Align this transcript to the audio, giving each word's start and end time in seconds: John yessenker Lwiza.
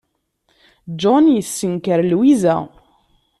John 0.99 1.25
yessenker 1.31 1.99
Lwiza. 2.11 2.55